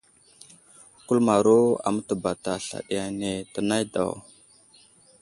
[1.05, 4.11] Kuləmaro a mətabata slal ane tə nay daw.